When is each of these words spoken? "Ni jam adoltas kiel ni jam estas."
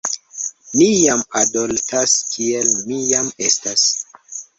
"Ni 0.77 0.85
jam 0.99 1.19
adoltas 1.41 2.15
kiel 2.37 2.71
ni 2.87 2.99
jam 3.11 3.29
estas." 3.49 3.85